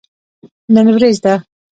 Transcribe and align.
نن 0.73 0.85
وريځ 0.95 1.17
ده 1.25 1.33